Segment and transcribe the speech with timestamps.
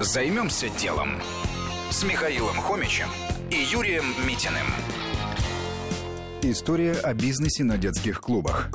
[0.00, 1.20] Займемся делом
[1.90, 3.08] с Михаилом Хомичем
[3.50, 4.66] и Юрием Митиным.
[6.40, 8.70] История о бизнесе на детских клубах.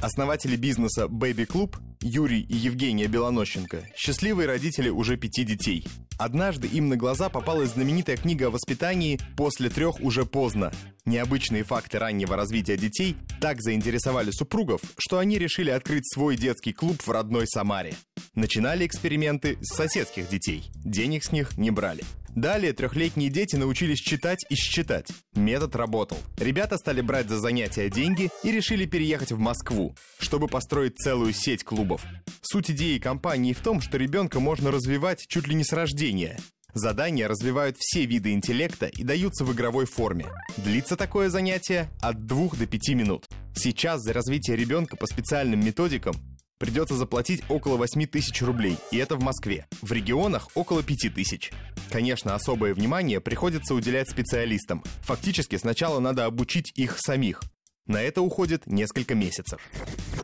[0.00, 5.84] Основатели бизнеса Baby Club Юрий и Евгения Белонощенко– счастливые родители уже пяти детей.
[6.16, 10.72] Однажды им на глаза попалась знаменитая книга о воспитании «После трех уже поздно».
[11.04, 17.02] Необычные факты раннего развития детей так заинтересовали супругов, что они решили открыть свой детский клуб
[17.02, 17.94] в родной Самаре.
[18.34, 20.70] Начинали эксперименты с соседских детей.
[20.84, 22.04] Денег с них не брали.
[22.34, 25.08] Далее трехлетние дети научились читать и считать.
[25.34, 26.18] Метод работал.
[26.38, 31.64] Ребята стали брать за занятия деньги и решили переехать в Москву, чтобы построить целую сеть
[31.64, 32.04] клубов.
[32.42, 36.38] Суть идеи компании в том, что ребенка можно развивать чуть ли не с рождения.
[36.74, 40.26] Задания развивают все виды интеллекта и даются в игровой форме.
[40.58, 43.26] Длится такое занятие от 2 до 5 минут.
[43.54, 46.14] Сейчас за развитие ребенка по специальным методикам
[46.58, 49.66] придется заплатить около 8 тысяч рублей, и это в Москве.
[49.80, 51.50] В регионах около 5 тысяч.
[51.90, 54.82] Конечно, особое внимание приходится уделять специалистам.
[55.02, 57.40] Фактически сначала надо обучить их самих.
[57.88, 59.60] На это уходит несколько месяцев.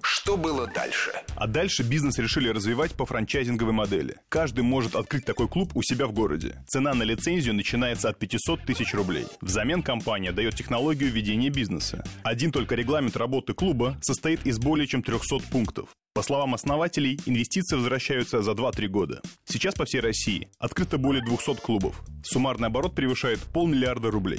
[0.03, 1.12] Что было дальше?
[1.34, 4.16] А дальше бизнес решили развивать по франчайзинговой модели.
[4.28, 6.62] Каждый может открыть такой клуб у себя в городе.
[6.69, 9.27] Цена на лицензию начинается от 500 тысяч рублей.
[9.41, 12.05] Взамен компания дает технологию ведения бизнеса.
[12.22, 15.89] Один только регламент работы клуба состоит из более чем 300 пунктов.
[16.15, 19.20] По словам основателей, инвестиции возвращаются за 2-3 года.
[19.47, 22.01] Сейчас по всей России открыто более 200 клубов.
[22.23, 24.39] Суммарный оборот превышает полмиллиарда рублей.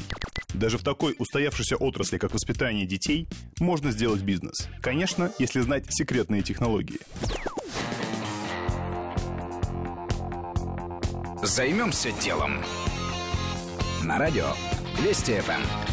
[0.53, 3.27] Даже в такой устоявшейся отрасли, как воспитание детей,
[3.59, 4.69] можно сделать бизнес.
[4.81, 6.99] Конечно, если знать секретные технологии.
[11.43, 12.63] Займемся делом.
[14.01, 14.47] На радио
[15.01, 15.84] Вести ФМ.